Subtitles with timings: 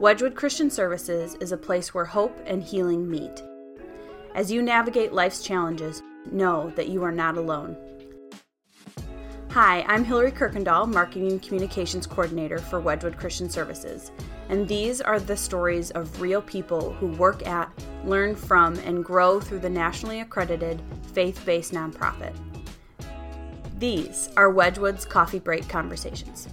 [0.00, 3.42] Wedgwood Christian Services is a place where hope and healing meet.
[4.34, 7.76] As you navigate life's challenges, know that you are not alone.
[9.50, 14.10] Hi, I'm Hillary Kirkendall, Marketing and Communications Coordinator for Wedgwood Christian Services,
[14.48, 17.70] and these are the stories of real people who work at,
[18.04, 20.82] learn from, and grow through the nationally accredited
[21.12, 22.34] faith based nonprofit.
[23.78, 26.48] These are Wedgwood's Coffee Break Conversations.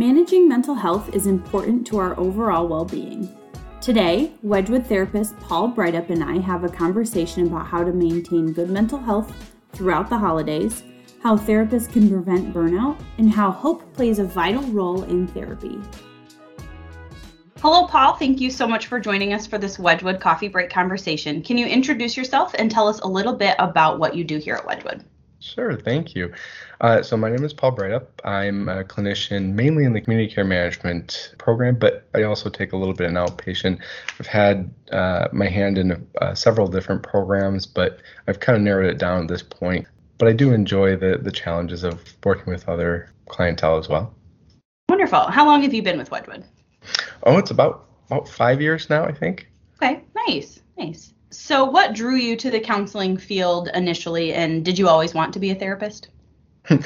[0.00, 3.28] Managing mental health is important to our overall well being.
[3.82, 8.70] Today, Wedgwood therapist Paul Breithaupt and I have a conversation about how to maintain good
[8.70, 9.30] mental health
[9.74, 10.84] throughout the holidays,
[11.22, 15.78] how therapists can prevent burnout, and how hope plays a vital role in therapy.
[17.58, 18.14] Hello, Paul.
[18.14, 21.42] Thank you so much for joining us for this Wedgwood Coffee Break conversation.
[21.42, 24.54] Can you introduce yourself and tell us a little bit about what you do here
[24.54, 25.04] at Wedgwood?
[25.40, 26.32] Sure, thank you.
[26.82, 28.08] Uh, so my name is Paul Breithaupt.
[28.24, 32.76] I'm a clinician mainly in the community care management program, but I also take a
[32.76, 33.80] little bit in outpatient.
[34.18, 38.90] I've had uh, my hand in uh, several different programs, but I've kind of narrowed
[38.90, 39.86] it down at this point.
[40.18, 44.14] But I do enjoy the the challenges of working with other clientele as well.
[44.90, 45.30] Wonderful.
[45.30, 46.44] How long have you been with Wedgwood?
[47.22, 49.48] Oh, it's about about five years now, I think.
[49.82, 51.14] Okay, nice, nice.
[51.30, 55.38] So, what drew you to the counseling field initially, and did you always want to
[55.38, 56.08] be a therapist?
[56.70, 56.78] uh,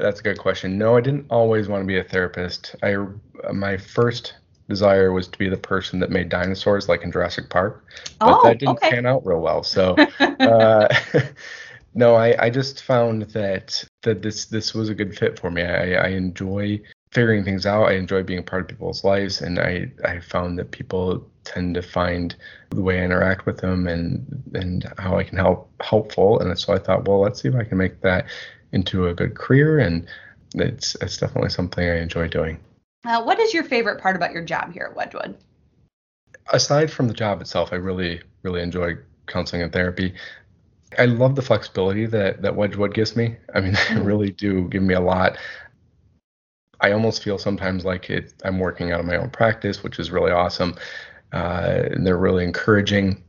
[0.00, 0.78] that's a good question.
[0.78, 2.76] No, I didn't always want to be a therapist.
[2.82, 2.96] I
[3.52, 4.34] my first
[4.68, 7.84] desire was to be the person that made dinosaurs, like in Jurassic Park,
[8.20, 8.90] but oh, that didn't okay.
[8.90, 9.62] pan out real well.
[9.64, 10.88] So, uh,
[11.94, 15.62] no, I, I just found that that this this was a good fit for me.
[15.62, 16.80] I, I enjoy
[17.12, 17.84] figuring things out.
[17.88, 21.74] I enjoy being a part of people's lives, and I I found that people tend
[21.74, 22.34] to find
[22.70, 26.40] the way I interact with them and and how I can help helpful.
[26.40, 28.26] And so I thought, well, let's see if I can make that
[28.72, 30.06] into a good career, and
[30.54, 32.58] it's it's definitely something I enjoy doing.
[33.04, 35.36] Uh, what is your favorite part about your job here at Wedgwood?
[36.52, 38.96] Aside from the job itself, I really really enjoy
[39.26, 40.14] counseling and therapy.
[40.98, 43.36] I love the flexibility that that Wedgwood gives me.
[43.54, 45.36] I mean, they really do give me a lot.
[46.82, 50.10] I almost feel sometimes like it, I'm working out of my own practice, which is
[50.10, 50.74] really awesome.
[51.32, 53.22] Uh, and they're really encouraging.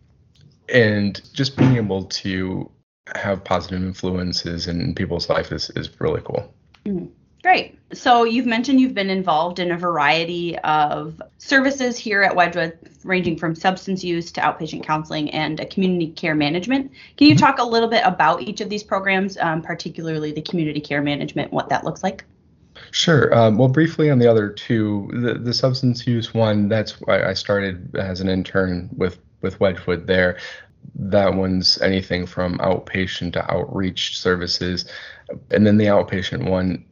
[0.69, 2.69] And just being able to
[3.15, 6.53] have positive influences in people's life is, is really cool.
[6.85, 7.05] Mm-hmm.
[7.43, 7.77] Great.
[7.91, 13.37] So you've mentioned you've been involved in a variety of services here at Wedgwood, ranging
[13.37, 16.89] from substance use to outpatient counseling and community care management.
[17.17, 20.79] Can you talk a little bit about each of these programs, um, particularly the community
[20.79, 22.23] care management, what that looks like?
[22.91, 23.34] Sure.
[23.34, 27.34] Um, well, briefly on the other two, the, the substance use one, that's why I
[27.34, 30.38] started as an intern with, with Wedgwood there.
[30.95, 34.85] That one's anything from outpatient to outreach services.
[35.51, 36.85] And then the outpatient one,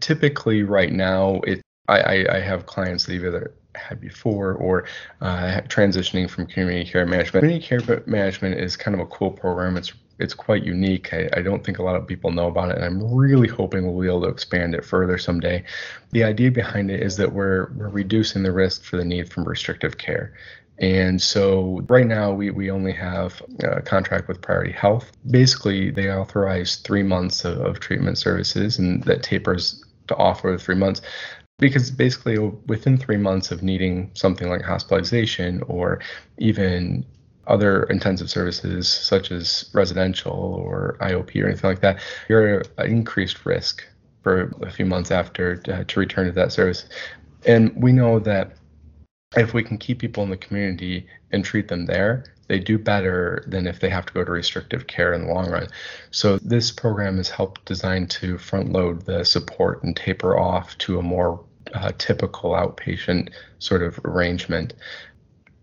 [0.00, 4.84] typically right now, it I, I, I have clients that either had before or
[5.20, 7.42] uh, transitioning from community care management.
[7.42, 9.76] Community care management is kind of a cool program.
[9.76, 11.12] It's it's quite unique.
[11.12, 13.86] I, I, don't think a lot of people know about it, and I'm really hoping
[13.86, 15.64] we'll be able to expand it further someday.
[16.10, 19.44] The idea behind it is that we're we're reducing the risk for the need from
[19.44, 20.34] restrictive care.
[20.80, 25.10] And so right now we, we only have a contract with Priority Health.
[25.28, 30.76] Basically, they authorize three months of, of treatment services, and that tapers to offer three
[30.76, 31.02] months
[31.58, 36.00] because basically within three months of needing something like hospitalization or
[36.38, 37.04] even
[37.48, 43.44] other intensive services such as residential or IOP or anything like that, you're at increased
[43.44, 43.84] risk
[44.22, 46.86] for a few months after uh, to return to that service.
[47.46, 48.52] And we know that
[49.36, 53.44] if we can keep people in the community and treat them there, they do better
[53.46, 55.68] than if they have to go to restrictive care in the long run.
[56.10, 60.98] So this program is helped designed to front load the support and taper off to
[60.98, 61.44] a more
[61.74, 64.72] uh, typical outpatient sort of arrangement.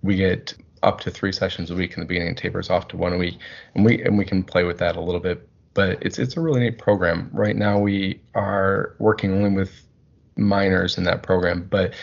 [0.04, 0.54] We get
[0.86, 3.18] up to three sessions a week in the beginning and tapers off to one a
[3.18, 3.38] week.
[3.74, 6.42] And we and we can play with that a little bit but it's it's a
[6.42, 7.30] really neat program.
[7.32, 9.72] Right now we are working only with
[10.38, 11.94] minors in that program but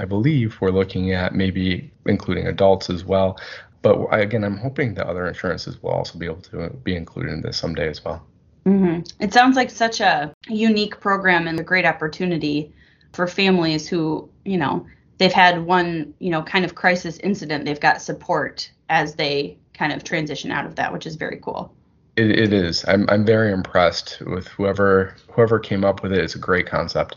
[0.00, 3.38] i believe we're looking at maybe including adults as well.
[3.82, 7.42] But again i'm hoping that other insurances will also be able to be included in
[7.42, 8.24] this someday as well.
[8.64, 9.02] Mm-hmm.
[9.20, 12.72] it sounds like such a unique program and a great opportunity
[13.12, 14.86] for families who you know
[15.18, 17.64] they've had one, you know, kind of crisis incident.
[17.64, 21.74] They've got support as they kind of transition out of that, which is very cool.
[22.16, 22.84] It, it is.
[22.88, 26.18] I'm I'm very impressed with whoever whoever came up with it.
[26.18, 27.16] It's a great concept.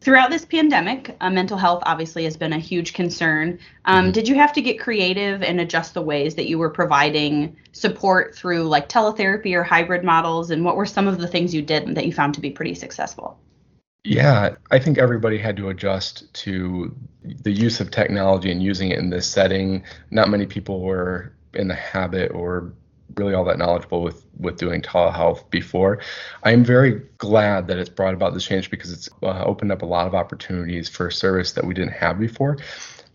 [0.00, 3.58] Throughout this pandemic, uh, mental health obviously has been a huge concern.
[3.84, 4.12] Um, mm-hmm.
[4.12, 8.34] Did you have to get creative and adjust the ways that you were providing support
[8.36, 10.50] through like teletherapy or hybrid models?
[10.50, 12.74] And what were some of the things you did that you found to be pretty
[12.74, 13.40] successful?
[14.04, 18.98] Yeah, I think everybody had to adjust to the use of technology and using it
[18.98, 19.82] in this setting.
[20.10, 22.72] Not many people were in the habit or
[23.16, 26.00] really all that knowledgeable with with doing telehealth before.
[26.42, 29.82] I am very glad that it's brought about this change because it's uh, opened up
[29.82, 32.58] a lot of opportunities for service that we didn't have before,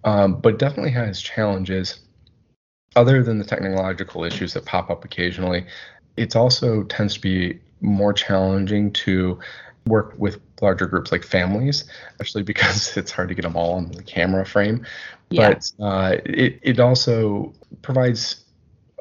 [0.03, 1.99] um, but definitely has challenges.
[2.95, 5.65] Other than the technological issues that pop up occasionally,
[6.17, 9.39] it also tends to be more challenging to
[9.87, 13.91] work with larger groups like families, especially because it's hard to get them all on
[13.91, 14.85] the camera frame.
[15.29, 15.53] Yeah.
[15.53, 18.43] But uh, it, it also provides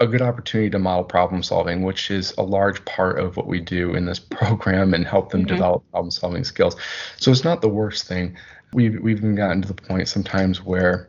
[0.01, 3.61] a good opportunity to model problem solving, which is a large part of what we
[3.61, 5.55] do in this program and help them mm-hmm.
[5.55, 6.77] develop problem solving skills.
[7.17, 8.37] So it's not the worst thing.
[8.73, 11.09] We've, we've even gotten to the point sometimes where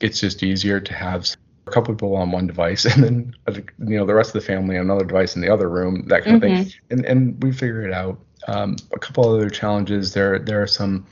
[0.00, 1.26] it's just easier to have
[1.70, 3.34] a couple people on one device and then
[3.86, 6.24] you know the rest of the family on another device in the other room that
[6.24, 6.52] kind mm-hmm.
[6.52, 6.94] of thing mm-hmm.
[6.94, 8.18] and and we figure it out
[8.48, 11.06] um, a couple other challenges there there are some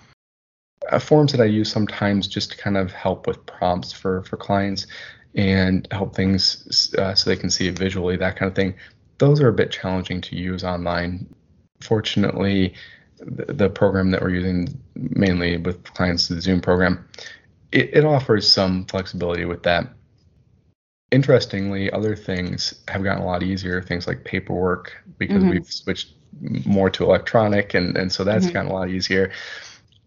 [0.90, 4.36] uh, forms that i use sometimes just to kind of help with prompts for for
[4.36, 4.86] clients
[5.34, 8.74] and help things uh, so they can see it visually, that kind of thing.
[9.18, 11.32] Those are a bit challenging to use online.
[11.80, 12.74] Fortunately,
[13.18, 17.06] the, the program that we're using mainly with clients, the Zoom program,
[17.72, 19.88] it, it offers some flexibility with that.
[21.10, 25.50] Interestingly, other things have gotten a lot easier, things like paperwork, because mm-hmm.
[25.50, 26.12] we've switched
[26.66, 28.54] more to electronic, and, and so that's mm-hmm.
[28.54, 29.32] gotten a lot easier.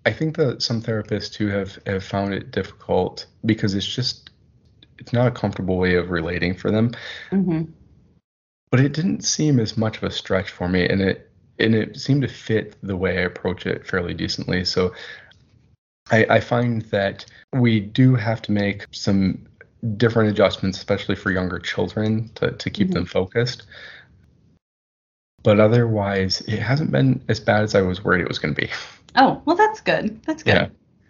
[0.06, 4.32] I think that some therapists too have, have found it difficult because it's just
[5.02, 6.92] it's not a comfortable way of relating for them.
[7.32, 7.72] Mm-hmm.
[8.70, 12.00] But it didn't seem as much of a stretch for me, and it and it
[12.00, 14.64] seemed to fit the way I approach it fairly decently.
[14.66, 14.94] So
[16.12, 19.48] I, I find that we do have to make some
[19.98, 22.96] different adjustments, especially for younger children, to, to keep mm-hmm.
[22.96, 23.64] them focused.
[25.44, 28.62] But otherwise, it hasn't been as bad as I was worried it was going to
[28.62, 28.70] be.
[29.14, 30.24] Oh, well, that's good.
[30.24, 30.54] That's good.
[30.54, 30.68] Yeah.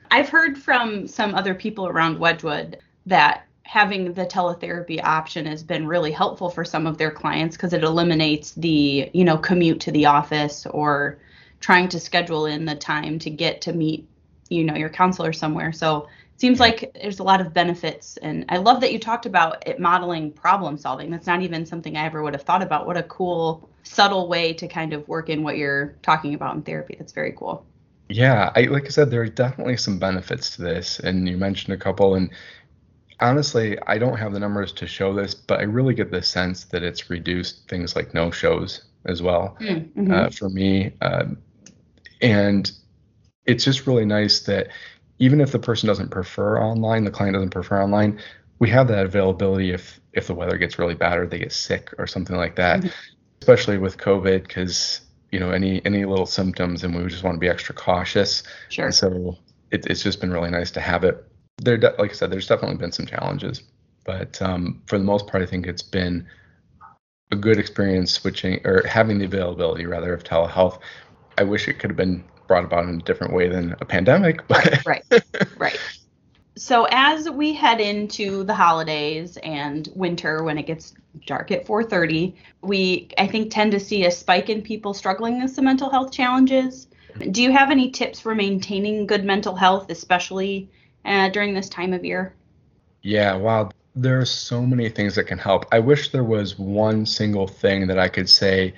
[0.09, 5.87] I've heard from some other people around Wedgwood that having the teletherapy option has been
[5.87, 9.91] really helpful for some of their clients because it eliminates the you know commute to
[9.91, 11.19] the office or
[11.61, 14.05] trying to schedule in the time to get to meet
[14.49, 16.07] you know your counselor somewhere so
[16.41, 19.79] seems like there's a lot of benefits and i love that you talked about it
[19.79, 23.03] modeling problem solving that's not even something i ever would have thought about what a
[23.03, 27.13] cool subtle way to kind of work in what you're talking about in therapy that's
[27.13, 27.63] very cool
[28.09, 31.75] yeah I, like i said there are definitely some benefits to this and you mentioned
[31.75, 32.31] a couple and
[33.19, 36.63] honestly, I don't have the numbers to show this, but I really get the sense
[36.65, 40.11] that it's reduced things like no shows as well hmm, mm-hmm.
[40.11, 40.93] uh, for me.
[41.01, 41.25] Uh,
[42.19, 42.71] and
[43.45, 44.69] it's just really nice that
[45.21, 48.19] even if the person doesn't prefer online, the client doesn't prefer online,
[48.59, 51.93] we have that availability if if the weather gets really bad or they get sick
[51.97, 52.79] or something like that.
[52.79, 52.89] Mm-hmm.
[53.41, 55.01] Especially with COVID, because
[55.31, 58.43] you know any any little symptoms, and we just want to be extra cautious.
[58.69, 58.85] Sure.
[58.85, 59.37] And so
[59.71, 61.25] it, it's just been really nice to have it
[61.61, 63.63] there, like I said, there's definitely been some challenges,
[64.03, 66.27] but um, for the most part, I think it's been
[67.31, 70.79] a good experience switching or having the availability rather of telehealth.
[71.37, 74.45] I wish it could have been brought about in a different way than a pandemic,
[74.49, 75.23] but right, right.
[75.57, 75.79] right.
[76.57, 80.93] So as we head into the holidays and winter when it gets
[81.25, 85.51] dark at 4:30, we I think tend to see a spike in people struggling with
[85.51, 86.87] some mental health challenges.
[87.31, 90.69] Do you have any tips for maintaining good mental health, especially
[91.05, 92.33] uh, during this time of year?
[93.01, 93.69] Yeah, wow.
[93.95, 95.65] There are so many things that can help.
[95.71, 98.73] I wish there was one single thing that I could say,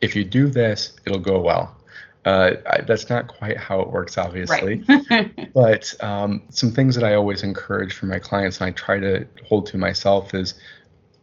[0.00, 1.77] if you do this, it'll go well.
[2.24, 4.84] Uh, I, that's not quite how it works, obviously.
[5.10, 5.52] Right.
[5.54, 9.26] but um, some things that I always encourage for my clients and I try to
[9.46, 10.54] hold to myself is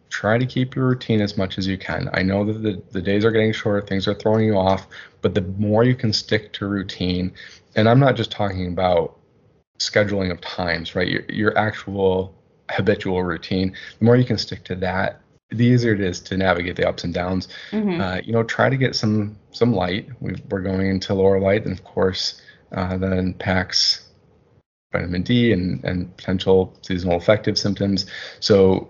[0.10, 2.10] try to keep your routine as much as you can.
[2.14, 4.88] I know that the, the days are getting shorter, things are throwing you off,
[5.22, 7.34] but the more you can stick to routine,
[7.76, 9.20] and I'm not just talking about
[9.80, 11.08] scheduling of times, right?
[11.08, 12.34] Your, your actual
[12.72, 13.76] habitual routine.
[14.00, 17.04] The more you can stick to that, the easier it is to navigate the ups
[17.04, 17.48] and downs.
[17.72, 18.02] Mm-hmm.
[18.02, 20.10] Uh, you know, try to get some some light.
[20.20, 24.10] we are going into lower light, and of course, uh, that impacts
[24.92, 28.06] vitamin D and and potential seasonal affective symptoms.
[28.40, 28.90] So,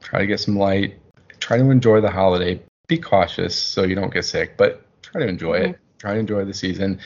[0.00, 0.98] try to get some light.
[1.40, 2.62] Try to enjoy the holiday.
[2.88, 5.70] Be cautious so you don't get sick, but try to enjoy mm-hmm.
[5.70, 5.80] it.
[5.98, 7.00] Try to enjoy the season.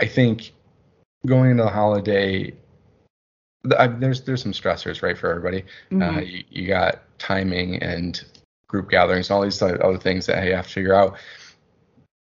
[0.00, 0.52] I think
[1.26, 2.54] going into the holiday,
[3.76, 5.64] I, there's there's some stressors, right, for everybody.
[5.90, 6.02] Mm-hmm.
[6.02, 8.24] Uh, you, you, got timing and
[8.68, 11.16] group gatherings and all these other things that you have to figure out.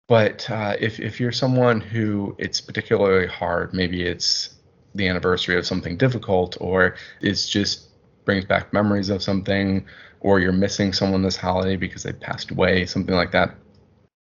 [0.08, 4.56] But uh, if if you're someone who it's particularly hard, maybe it's
[4.94, 7.88] the anniversary of something difficult, or it's just
[8.24, 9.86] brings back memories of something,
[10.20, 13.54] or you're missing someone this holiday because they passed away, something like that.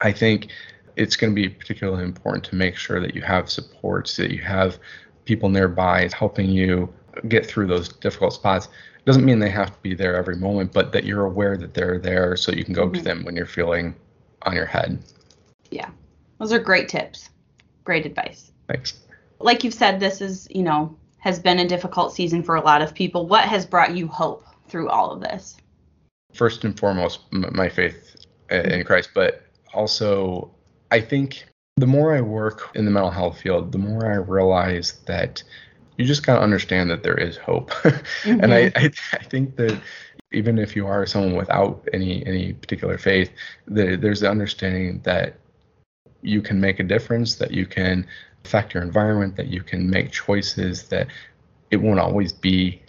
[0.01, 0.49] I think
[0.95, 4.41] it's going to be particularly important to make sure that you have supports, that you
[4.41, 4.79] have
[5.25, 6.93] people nearby helping you
[7.27, 8.69] get through those difficult spots.
[9.05, 11.99] Doesn't mean they have to be there every moment, but that you're aware that they're
[11.99, 12.95] there so you can go mm-hmm.
[12.95, 13.95] to them when you're feeling
[14.43, 14.99] on your head.
[15.69, 15.89] Yeah.
[16.39, 17.29] Those are great tips.
[17.83, 18.51] Great advice.
[18.67, 19.01] Thanks.
[19.39, 22.81] Like you've said, this is, you know, has been a difficult season for a lot
[22.81, 23.27] of people.
[23.27, 25.57] What has brought you hope through all of this?
[26.33, 29.43] First and foremost, my faith in Christ, but
[29.73, 30.51] also
[30.91, 31.45] I think
[31.77, 35.43] the more I work in the mental health field, the more I realize that
[35.97, 37.71] you just got to understand that there is hope.
[37.71, 38.39] mm-hmm.
[38.43, 39.79] And I, I, I, think that
[40.31, 43.31] even if you are someone without any any particular faith,
[43.67, 45.35] the, there's the understanding that
[46.21, 48.07] you can make a difference, that you can
[48.43, 51.07] affect your environment, that you can make choices, that
[51.71, 52.81] it won't always be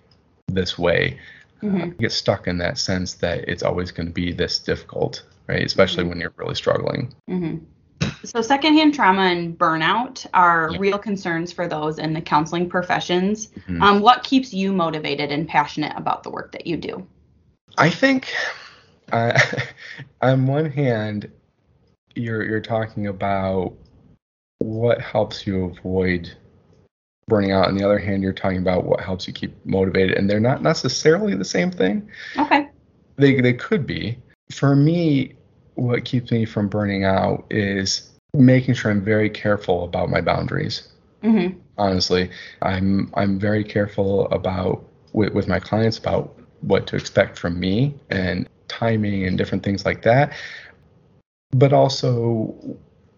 [0.49, 1.19] this way.
[1.63, 1.81] Mm-hmm.
[1.81, 5.65] Uh, get stuck in that sense that it's always going to be this difficult, right?
[5.65, 6.11] Especially mm-hmm.
[6.11, 7.15] when you're really struggling.
[8.25, 10.79] So, secondhand trauma and burnout are yeah.
[10.79, 13.49] real concerns for those in the counseling professions.
[13.49, 13.83] Mm-hmm.
[13.83, 17.07] Um, what keeps you motivated and passionate about the work that you do?
[17.79, 18.33] I think,
[19.13, 19.39] uh,
[20.23, 21.31] on one hand,
[22.15, 23.75] you're you're talking about
[24.59, 26.35] what helps you avoid
[27.29, 27.69] burning out.
[27.69, 30.63] On the other hand, you're talking about what helps you keep motivated, and they're not
[30.63, 32.09] necessarily the same thing.
[32.37, 32.69] Okay.
[33.17, 34.19] They they could be.
[34.51, 35.35] For me,
[35.77, 40.89] what keeps me from burning out is making sure I'm very careful about my boundaries.
[41.23, 41.59] Mm-hmm.
[41.79, 42.31] Honestly,
[42.63, 47.95] I'm I'm very careful about with, with my clients about what to expect from me
[48.11, 50.33] and timing and different things like that.
[51.51, 52.55] But also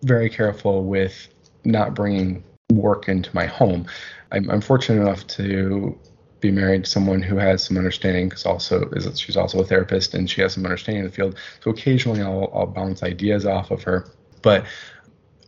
[0.03, 1.29] very careful with
[1.65, 3.87] not bringing work into my home.
[4.33, 5.99] I'm, I'm fortunate enough to
[6.41, 10.15] be married to someone who has some understanding because also is she's also a therapist
[10.15, 11.37] and she has some understanding in the field.
[11.63, 14.09] So occasionally I'll, I'll bounce ideas off of her,
[14.43, 14.65] but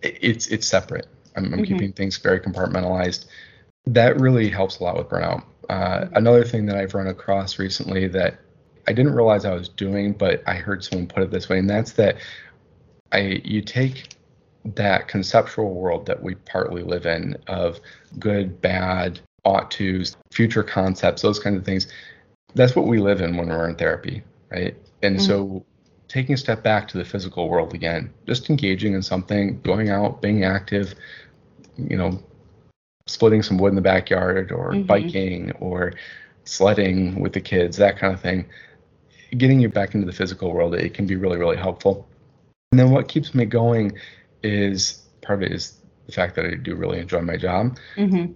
[0.03, 1.07] it's it's separate.
[1.37, 1.65] I'm, I'm mm-hmm.
[1.65, 3.27] keeping things very compartmentalized.
[3.87, 5.45] That really helps a lot with burnout.
[5.69, 8.41] Uh, another thing that I've run across recently that
[8.89, 11.71] I didn't realize I was doing, but I heard someone put it this way, and
[11.71, 12.17] that's that
[13.13, 14.09] I you take
[14.65, 17.81] that conceptual world that we partly live in of
[18.19, 21.89] good, bad, ought tos, future concepts, those kinds of things.
[22.55, 24.77] That's what we live in when we're in therapy, right?
[25.03, 25.27] And mm-hmm.
[25.27, 25.65] so
[26.09, 30.21] taking a step back to the physical world again, just engaging in something, going out,
[30.21, 30.95] being active,
[31.77, 32.23] you know,
[33.07, 34.83] splitting some wood in the backyard or mm-hmm.
[34.83, 35.93] biking or
[36.45, 38.47] sledding with the kids, that kind of thing.
[39.37, 42.09] Getting you back into the physical world, it can be really, really helpful.
[42.73, 43.93] And then what keeps me going
[44.43, 47.79] is part of it is the fact that I do really enjoy my job.
[47.97, 48.33] Mm-hmm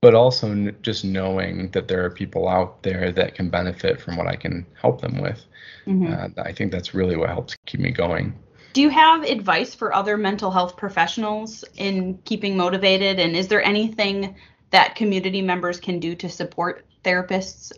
[0.00, 4.16] but also n- just knowing that there are people out there that can benefit from
[4.16, 5.44] what I can help them with.
[5.86, 6.12] Mm-hmm.
[6.12, 8.34] Uh, I think that's really what helps keep me going.
[8.74, 13.18] Do you have advice for other mental health professionals in keeping motivated?
[13.18, 14.36] And is there anything
[14.70, 17.72] that community members can do to support therapists?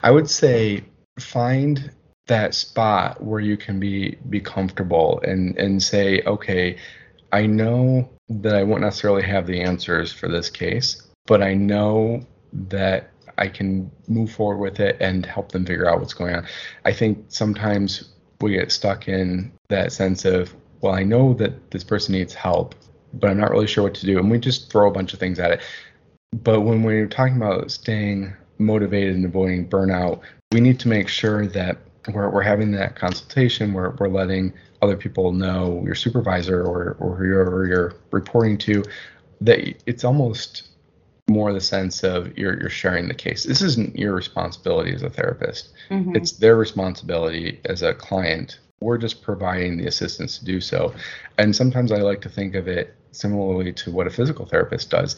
[0.00, 0.84] I would say
[1.18, 1.90] find
[2.26, 6.76] that spot where you can be be comfortable and and say, okay,
[7.32, 12.26] I know that I won't necessarily have the answers for this case, but I know
[12.52, 16.46] that I can move forward with it and help them figure out what's going on.
[16.84, 21.84] I think sometimes we get stuck in that sense of, well, I know that this
[21.84, 22.74] person needs help,
[23.12, 24.18] but I'm not really sure what to do.
[24.18, 25.60] And we just throw a bunch of things at it.
[26.32, 30.20] But when we're talking about staying motivated and avoiding burnout,
[30.50, 31.76] we need to make sure that
[32.12, 37.16] we're, we're having that consultation where we're letting other people know, your supervisor or, or
[37.16, 38.82] whoever you're reporting to,
[39.42, 40.68] that it's almost
[41.28, 43.44] more the sense of you're you're sharing the case.
[43.44, 45.70] This isn't your responsibility as a therapist.
[45.90, 46.16] Mm-hmm.
[46.16, 48.58] It's their responsibility as a client.
[48.80, 50.94] We're just providing the assistance to do so.
[51.36, 55.16] And sometimes I like to think of it similarly to what a physical therapist does.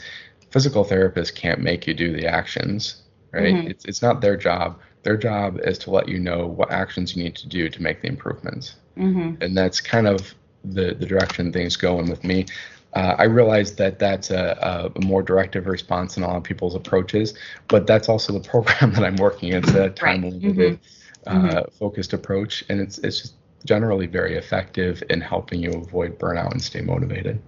[0.51, 3.03] Physical therapists can't make you do the actions,
[3.33, 3.55] right?
[3.55, 3.69] Mm-hmm.
[3.69, 4.81] It's it's not their job.
[5.03, 8.03] Their job is to let you know what actions you need to do to make
[8.03, 8.77] the improvements.
[8.97, 9.43] Mm-hmm.
[9.43, 12.47] And that's kind of the the direction things go in with me.
[12.95, 16.75] Uh, I realize that that's a, a, more directive response in a lot of people's
[16.75, 17.35] approaches,
[17.69, 19.53] but that's also the program that I'm working.
[19.53, 20.81] It's a time limited, right.
[21.27, 21.47] mm-hmm.
[21.47, 21.79] uh, mm-hmm.
[21.79, 26.63] focused approach, and it's it's just generally very effective in helping you avoid burnout and
[26.63, 27.41] stay motivated.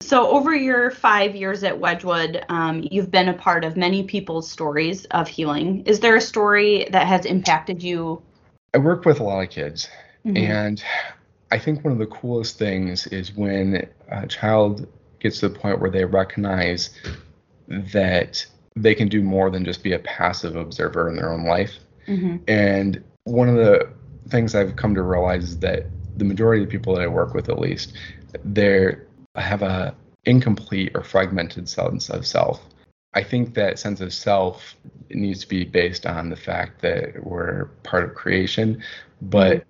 [0.00, 4.48] So, over your five years at Wedgwood, um, you've been a part of many people's
[4.48, 5.82] stories of healing.
[5.86, 8.22] Is there a story that has impacted you?
[8.72, 9.88] I work with a lot of kids,
[10.24, 10.36] mm-hmm.
[10.36, 10.82] and
[11.50, 14.86] I think one of the coolest things is when a child
[15.20, 16.90] gets to the point where they recognize
[17.68, 18.44] that
[18.76, 21.74] they can do more than just be a passive observer in their own life.
[22.06, 22.36] Mm-hmm.
[22.46, 23.90] And one of the
[24.28, 25.86] things I've come to realize is that
[26.16, 27.94] the majority of the people that I work with, at least,
[28.44, 28.96] they
[29.34, 32.62] have a incomplete or fragmented sense of self.
[33.14, 34.76] I think that sense of self
[35.10, 38.82] needs to be based on the fact that we're part of creation,
[39.22, 39.64] but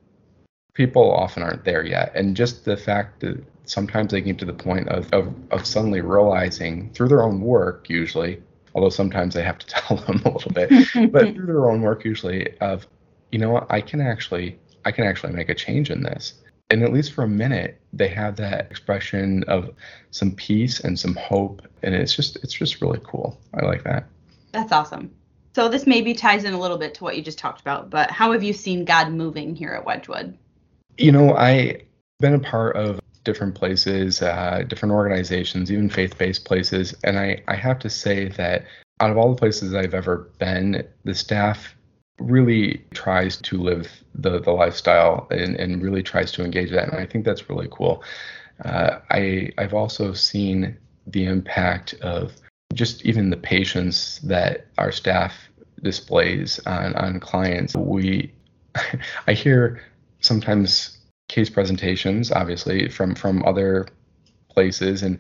[0.79, 2.13] people often aren't there yet.
[2.15, 6.01] And just the fact that sometimes they get to the point of, of, of suddenly
[6.01, 8.41] realizing through their own work, usually,
[8.77, 10.71] although sometimes they have to tell them a little bit,
[11.13, 12.87] but through their own work, usually, of,
[13.33, 16.35] you know what, I can actually, I can actually make a change in this.
[16.71, 19.71] And at least for a minute, they have that expression of
[20.13, 21.63] some peace and some hope.
[21.83, 23.37] And it's just, it's just really cool.
[23.53, 24.07] I like that.
[24.53, 25.11] That's awesome.
[25.57, 28.13] So this maybe ties in a little bit to what you just talked about, but
[28.13, 30.39] how have you seen God moving here at Wedgwood?
[30.99, 31.83] You know, I've
[32.19, 37.55] been a part of different places, uh, different organizations, even faith-based places, and I, I
[37.55, 38.65] have to say that
[39.01, 41.77] out of all the places I've ever been, the staff
[42.19, 46.89] really tries to live the, the lifestyle and, and really tries to engage that.
[46.89, 48.03] And I think that's really cool.
[48.65, 50.77] Uh, I, I've also seen
[51.07, 52.33] the impact of
[52.75, 55.49] just even the patience that our staff
[55.83, 57.77] displays on, on clients.
[57.77, 58.33] We,
[59.29, 59.81] I hear
[60.21, 60.99] sometimes
[61.29, 63.87] case presentations, obviously from from other
[64.49, 65.19] places, and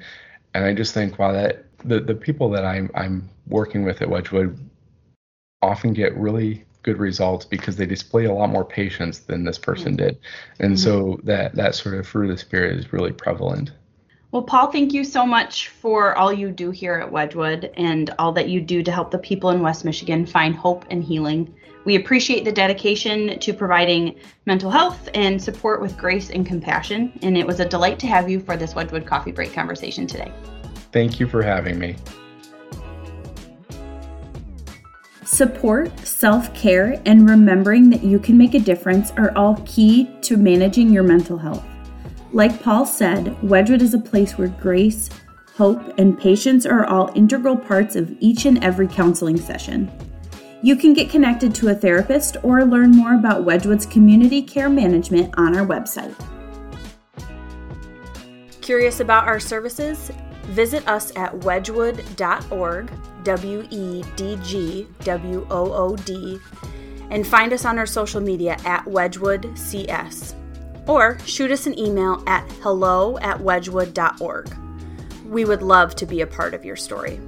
[0.55, 4.11] and I just think, wow, that the the people that I'm I'm working with at
[4.11, 4.59] Wedgwood
[5.62, 9.97] often get really good results because they display a lot more patience than this person
[9.97, 10.07] mm-hmm.
[10.07, 10.19] did,
[10.59, 10.83] and mm-hmm.
[10.83, 13.73] so that that sort of fruit of the spirit is really prevalent.
[14.31, 18.31] Well, Paul, thank you so much for all you do here at Wedgwood and all
[18.33, 21.55] that you do to help the people in West Michigan find hope and healing.
[21.87, 27.39] We appreciate the dedication to providing mental health and support with grace and compassion, and
[27.39, 30.31] it was a delight to have you for this Wedgwood Coffee Break conversation today.
[30.93, 31.97] Thank you for having me.
[35.25, 40.37] Support, self care, and remembering that you can make a difference are all key to
[40.37, 41.65] managing your mental health.
[42.33, 45.09] Like Paul said, Wedgwood is a place where grace,
[45.57, 49.91] hope, and patience are all integral parts of each and every counseling session.
[50.61, 55.33] You can get connected to a therapist or learn more about Wedgwood's community care management
[55.38, 56.14] on our website.
[58.61, 60.11] Curious about our services?
[60.49, 62.91] Visit us at wedgwood.org,
[63.25, 66.38] W E D G W O O D,
[67.11, 70.35] and find us on our social media at WedgwoodCS
[70.88, 74.57] or shoot us an email at hello at wedgwood.org.
[75.27, 77.20] We would love to be a part of your story.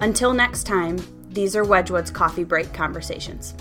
[0.00, 0.98] Until next time,
[1.30, 3.54] these are Wedgwood's Coffee Break Conversations.